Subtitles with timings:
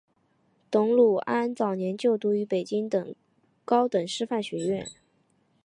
[0.71, 2.89] 董鲁安早年就读于北京
[3.63, 4.89] 高等师范学校。